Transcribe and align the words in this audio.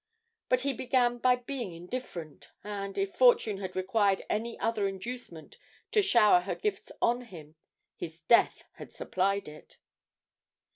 But 0.49 0.61
he 0.61 0.73
began 0.73 1.19
by 1.19 1.35
being 1.35 1.73
indifferent, 1.73 2.49
and, 2.63 2.97
if 2.97 3.13
Fortune 3.15 3.59
had 3.59 3.75
required 3.75 4.23
any 4.31 4.57
other 4.57 4.87
inducement 4.87 5.59
to 5.91 6.01
shower 6.01 6.39
her 6.39 6.55
gifts 6.55 6.91
on 7.03 7.25
him, 7.25 7.53
his 7.95 8.21
death 8.21 8.63
had 8.77 8.91
supplied 8.91 9.47
it. 9.47 9.77